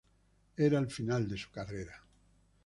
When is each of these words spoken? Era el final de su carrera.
Era 0.67 0.79
el 0.79 0.87
final 0.89 1.27
de 1.27 1.37
su 1.37 1.51
carrera. 1.51 2.01